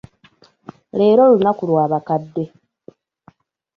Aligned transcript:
Leero 0.97 1.23
lunaku 1.31 1.61
lw'abakadde. 1.69 2.43